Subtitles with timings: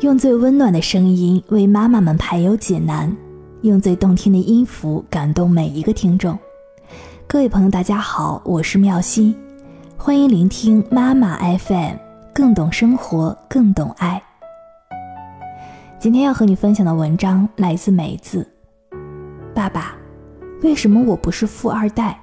[0.00, 3.14] 用最温暖的声音为妈妈们排忧解难，
[3.60, 6.38] 用最动听的音符感动每一个听众。
[7.26, 9.36] 各位朋友，大家好，我是妙心，
[9.98, 11.96] 欢迎聆听妈妈 FM，
[12.32, 14.22] 更懂生活，更懂爱。
[15.98, 18.50] 今天要和你分享的文章来自梅子。
[19.54, 19.94] 爸爸，
[20.62, 22.18] 为什么我不是富二代？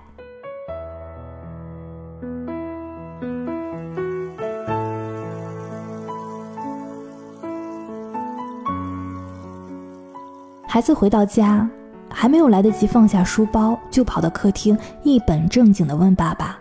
[10.78, 11.68] 孩子回到家，
[12.08, 16.56] 还没有来得及放下书包，就跑到客厅，一本正经地问爸爸：“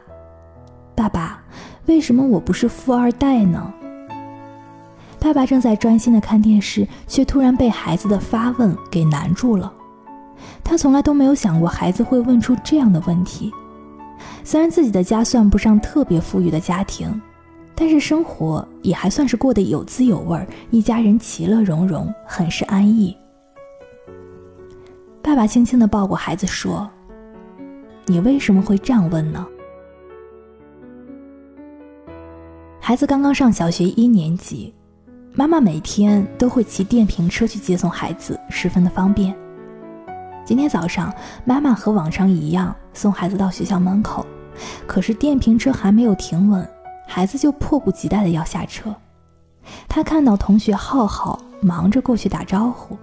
[0.97, 1.39] 爸爸，
[1.85, 3.71] 为什么我不是富二代呢？”
[5.21, 9.71] 爸爸正在专心地看电视，却突然被孩子的发问给难住了。
[10.65, 13.53] 他从来都没有想过孩子会问出这样的问题。
[14.45, 17.21] 虽然自己的家算不上特别富裕的家庭，
[17.75, 23.15] 但是生活也还算是过得有滋有味，一家人其乐融融，很是安逸。
[25.27, 26.89] 爸爸轻轻地抱过孩子，说
[28.07, 29.45] ：“你为什么会这样问呢？”
[32.81, 34.73] 孩子刚刚上小学一年级，
[35.35, 39.37] 妈妈每天都会骑电瓶车去接送孩子，十分的方便。
[40.45, 41.13] 今天早上，
[41.45, 44.25] 妈妈和往常一样送孩子到学校门口，
[44.87, 46.65] 可是电瓶车还没有停稳，
[47.05, 48.95] 孩子就迫不及待的要下车。
[49.89, 52.97] 他看到同学浩浩忙着过去打招呼。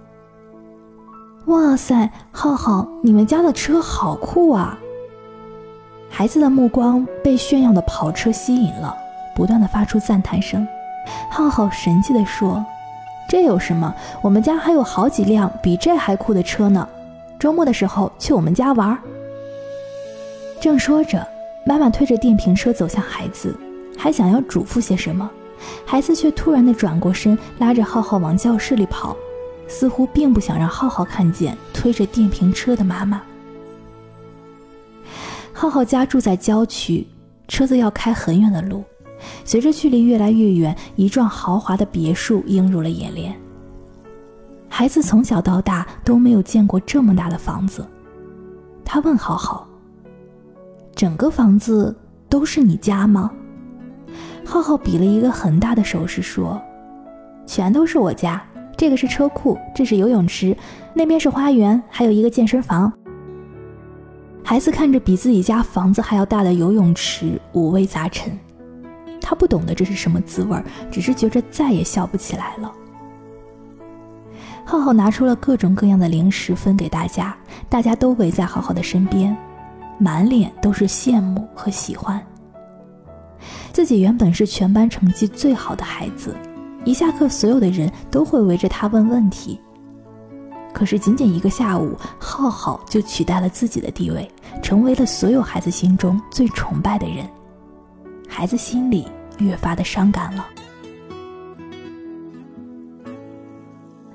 [1.46, 4.78] 哇塞，浩浩，你们家的车好酷啊！
[6.08, 8.96] 孩子的目光被炫耀的跑车吸引了，
[9.36, 10.66] 不断的发出赞叹声。
[11.30, 12.64] 浩浩神气的说
[13.28, 13.94] ：“这有什么？
[14.22, 16.88] 我们家还有好几辆比这还酷的车呢。
[17.38, 18.96] 周末的时候去我们家玩。”
[20.62, 21.26] 正说着，
[21.66, 23.54] 妈妈推着电瓶车走向孩子，
[23.98, 25.30] 还想要嘱咐些什么，
[25.84, 29.14] 孩子却突然的转过身，拉着浩浩往教室里跑。
[29.66, 33.22] 似乎并不想让浩浩看见推着电瓶车的妈妈。
[35.52, 37.06] 浩浩家住在郊区，
[37.48, 38.84] 车子要开很远的路。
[39.44, 43.34] 随着距离越来越远，一幢豪华的别墅映入了眼帘。
[44.68, 47.86] 孩子从小到大都没有见过这么大的房子。
[48.84, 49.66] 他问浩浩
[50.94, 51.96] ：“整个房子
[52.28, 53.30] 都是你家吗？”
[54.44, 56.60] 浩浩比了一个很大的手势说
[57.46, 58.44] ：“全都是我家。”
[58.84, 60.54] 这个是车库，这是游泳池，
[60.92, 62.92] 那边是花园，还有一个健身房。
[64.44, 68.38] 孩子看着比自己家房子还要大的游泳池，五味杂陈。
[69.22, 72.70] 他不懂得这是什么滋味，只是觉着再也笑不起来了。
[74.66, 77.34] 浩浩拿出了各种各样的零食分给大家，
[77.70, 79.34] 大家都围在浩浩的身边，
[79.96, 82.22] 满脸都是羡慕和喜欢。
[83.72, 86.36] 自己原本是全班成绩最好的孩子。
[86.84, 89.58] 一下课，所有的人都会围着他问问题。
[90.72, 94.28] 可是，仅仅一个下午，浩浩就取代了自己的地位，
[94.60, 97.24] 成为了所有孩子心中最崇拜的人。
[98.28, 99.06] 孩子心里
[99.38, 100.46] 越发的伤感了。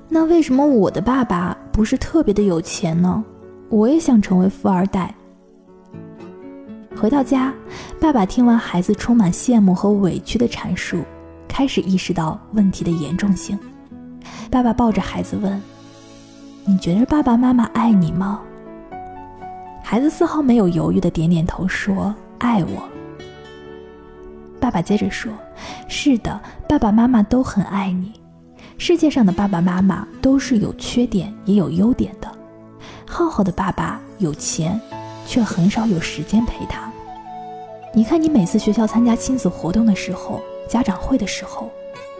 [0.08, 3.24] 那为什么我的爸爸不是特别的有钱呢？
[3.68, 5.14] 我也想成为富二代。
[7.00, 7.54] 回到家，
[7.98, 10.98] 爸爸听完孩子充满羡慕和委屈的阐述。
[11.50, 13.58] 开始意识到问题的严重性，
[14.50, 15.60] 爸爸抱着孩子问
[16.64, 18.40] ：“你觉得爸爸妈妈爱你吗？”
[19.82, 22.88] 孩子丝毫没有犹豫的点点头，说：“爱我。”
[24.60, 25.32] 爸爸接着说
[25.88, 28.12] ：“是的，爸爸妈妈都很爱你。
[28.78, 32.30] 世界上的爸爸妈妈都是有缺点也有优点的。
[33.04, 34.80] 浩浩的爸爸有钱，
[35.26, 36.90] 却很少有时间陪他。
[37.92, 41.68] 你看，你每次学校参加亲子活动的时候。”家长会的时候，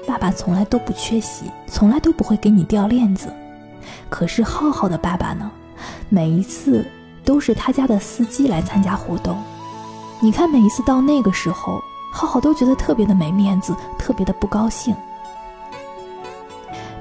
[0.04, 3.32] 爸爸从来都不缺席，从来都不会给你掉链子。
[4.08, 5.48] 可是浩浩的爸爸呢？
[6.08, 6.84] 每一次
[7.24, 9.40] 都是他家的司机来参加活动。
[10.18, 11.80] 你看，每一次到那个时候，
[12.12, 14.92] 浩浩都觉得特别的没面子，特别的不高兴。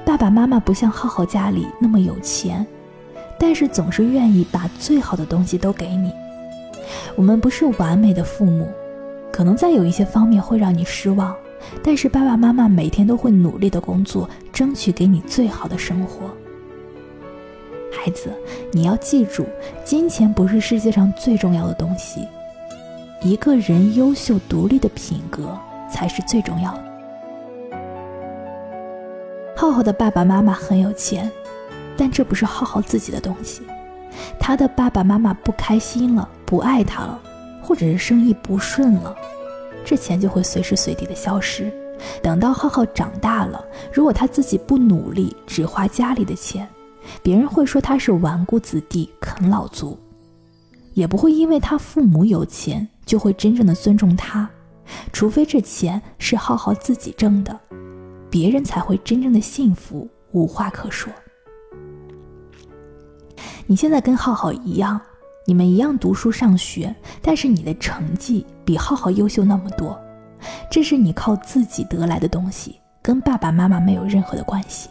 [0.04, 2.64] 爸爸妈妈不像浩浩家里那么有钱，
[3.40, 6.12] 但是总是愿意把最好的东西都给你。
[7.16, 8.68] 我们不是完美的父母。
[9.40, 11.34] 可能在有一些方面会让你失望，
[11.82, 16.30] 但是爸爸妈妈每天都会努力的工作，争取给你最好的生活。
[17.90, 18.30] 孩子，
[18.70, 19.46] 你要记住，
[19.82, 22.28] 金钱不是世界上最重要的东西，
[23.22, 25.58] 一个人优秀独立的品格
[25.90, 26.84] 才是最重要的。
[29.56, 31.30] 浩浩的爸爸妈妈很有钱，
[31.96, 33.62] 但这不是浩浩自己的东西。
[34.38, 37.18] 他的爸爸妈妈不开心了，不爱他了。
[37.70, 39.16] 或者是生意不顺了，
[39.84, 41.72] 这钱就会随时随地的消失，
[42.20, 46.68] 等到浩浩长大了，如果他自己不努力，只花家里的钱，
[47.22, 49.96] 别人会说他是纨绔子弟、啃老族，
[50.94, 54.50] 也不会因为他父母有钱就会真正的尊重他，
[55.12, 57.56] 除非这钱是浩浩自己挣的，
[58.28, 61.12] 别人才会真正的幸福，无话可说。
[63.64, 65.00] 你现在跟浩浩一样，
[65.46, 69.98] 你们一样读书上学，但是你的成绩比浩浩优秀那么多。
[70.70, 74.88] 这是你靠自己得来的东西，跟爸爸妈妈没有任何的关系。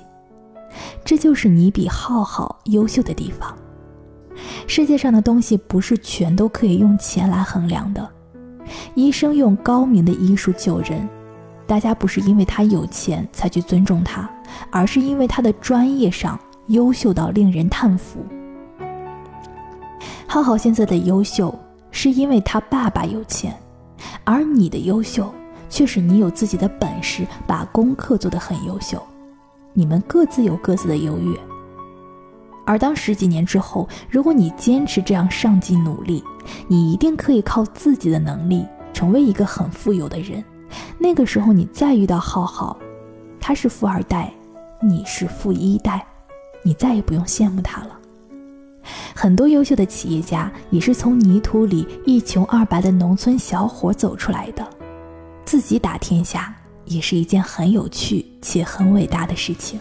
[1.04, 3.56] 这就是你比浩浩优秀的地方。
[4.68, 8.08] 世界上的东西不是全都可以用钱来衡量的。
[8.96, 11.08] 医生用高明的医术救人，
[11.66, 14.30] 大家不是因为他有钱才去尊重他，
[14.72, 18.20] 而是因为他的专业上优秀到令人叹服。
[20.32, 21.58] 浩浩现在的优秀，
[21.90, 23.52] 是因为他爸爸有钱。
[24.24, 25.34] 而你的优秀，
[25.72, 29.02] 却是你有自己的本事，把功课做得很优秀。
[29.74, 31.36] 你们各自有各自的优越。
[32.64, 36.24] 而当十几年之后，如果你坚持这样上进努力，
[36.68, 40.46] 你一定可以靠自己的能力成为一个很富有的人。
[41.00, 42.78] 那个时候，你再遇到浩浩，
[43.42, 44.32] 他是富二代，
[44.80, 46.06] 你是富一代，
[46.62, 47.99] 你再也不用羡慕他了。
[49.16, 54.68] 很多优秀的企业家也是从泥土里一穷二白的农村小伙走出来的，
[55.46, 56.56] 自己打天下
[56.86, 59.80] 也是一件很有趣且很伟大的事情。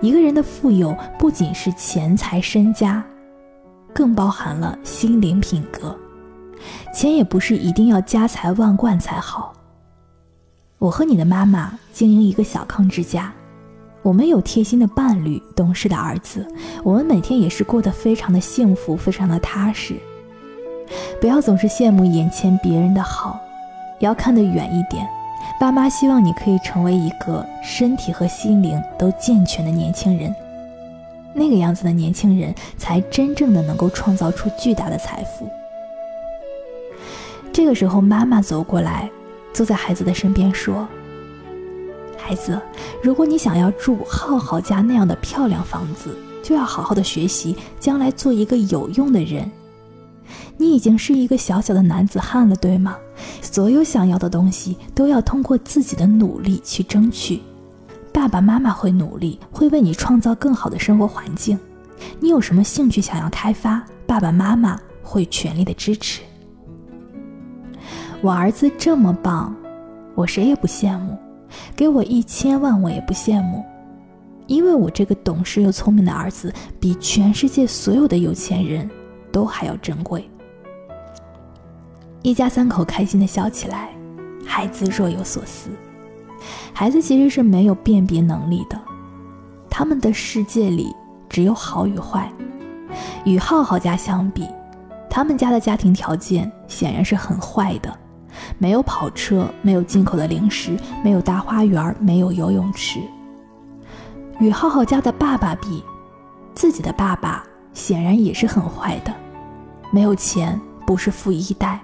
[0.00, 3.04] 一个人的富有不仅是钱财身家，
[3.92, 5.96] 更包含了心灵品格。
[6.94, 9.54] 钱也不是一定要家财万贯才好。
[10.78, 13.32] 我和你的妈妈经营一个小康之家。
[14.02, 16.46] 我们有贴心的伴侣，懂事的儿子，
[16.82, 19.96] 我们每天也是过得非常的幸福，非常的踏实。
[21.20, 23.38] 不要总是羡慕眼前别人的好，
[23.98, 25.06] 要看得远一点。
[25.60, 30.34] 爸妈希望你可以成为一个身体和心灵都健全的年轻人，
[31.34, 35.48] 那个样子的年轻人才真正的能够创造出巨大的财富。
[37.52, 39.10] 这个时候，妈妈走过来，
[39.52, 40.86] 坐在孩子的身边说。
[42.18, 42.60] 孩子，
[43.02, 49.50] 如果你想要住浩浩家那样的漂亮房子，就要好好的学习，将来做一个有用的人。
[50.58, 52.96] 你已经是一个小小的男子汉了，对吗？
[53.40, 57.40] 所有想要的东西都要通过自己的努力去争取。
[58.12, 61.58] 爸爸妈妈会努力，会为你创造更好的生活环境。
[62.20, 66.22] 你有什么兴趣想要开发，爸爸妈妈会全力的支持。
[68.20, 69.54] 我儿子这么棒，
[70.14, 71.16] 我谁也不羡慕。
[71.74, 73.64] 给我一千万，我也不羡慕，
[74.46, 78.88] 因为我这个懂事又聪明的儿子，比全世界所有的有钱人
[79.30, 80.28] 都还要珍贵。
[82.22, 83.90] 一家三口开心的笑起来，
[84.44, 85.70] 孩子若有所思。
[86.72, 88.80] 孩子其实是没有辨别能力的，
[89.68, 90.94] 他们的世界里
[91.28, 92.30] 只有好与坏。
[93.24, 94.46] 与浩浩家相比，
[95.10, 97.98] 他们家的家庭条件显然是很坏的。
[98.56, 103.00] 没有跑车，没有进口的零食，没有大花园，没有游泳池。
[104.40, 105.82] 与浩浩家的爸爸比，
[106.54, 109.12] 自己的爸爸显然也是很坏的，
[109.90, 111.80] 没有钱，不是富一代。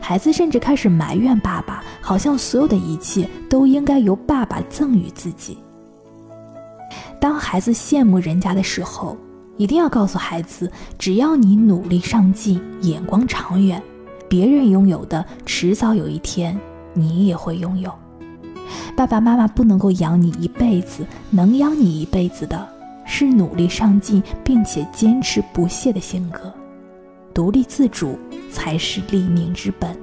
[0.00, 5.58] 孩子甚至开始埋怨爸爸，好像所有的一切都应该由爸爸赠予自己。
[7.18, 9.16] 当孩子羡慕人家的时候，
[9.56, 13.82] 一定要告诉孩子，只要你努力上进，眼光长远。
[14.28, 16.58] 别人拥有的，迟早有一天
[16.92, 17.92] 你也会拥有。
[18.96, 22.66] 爸爸妈妈不能够养你一辈子，能养你一辈子的
[23.04, 26.52] 是努力上进并且坚持不懈的性格。
[27.32, 28.16] 独立自主
[28.52, 29.96] 才是立命之本。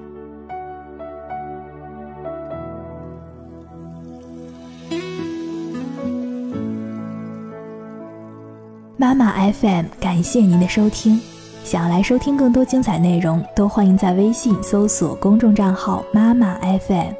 [8.98, 11.20] 妈妈 FM，感谢您的收听。
[11.63, 17.13] 想要来收听更多精彩内容，都欢迎在微信搜索公众账号“妈妈 FM”，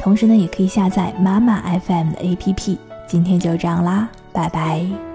[0.00, 2.78] 同时呢，也可以下载妈妈 FM 的 APP。
[3.06, 5.07] 今天就这样啦，拜拜。